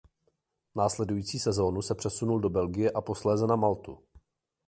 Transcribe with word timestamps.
Následují 0.75 1.23
sezónu 1.23 1.81
se 1.81 1.95
přesunul 1.95 2.39
do 2.39 2.49
Belgie 2.49 2.91
a 2.91 3.01
posléze 3.01 3.47
na 3.47 3.55
Maltu. 3.55 3.99